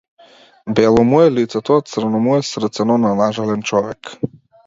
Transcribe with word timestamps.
Бело 0.79 1.03
му 1.09 1.19
е 1.25 1.33
лицето, 1.33 1.75
а 1.75 1.83
црно 1.91 2.23
му 2.27 2.35
е 2.39 2.47
срцено 2.49 2.97
на 3.05 3.11
нажален 3.19 3.65
човек. 3.73 4.13